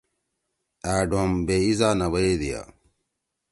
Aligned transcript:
أ 0.91 0.93
ڈوم 1.09 1.31
بے 1.45 1.55
ایزا 1.65 1.89
نہ 1.99 2.07
بیدییا۔ 2.11 2.61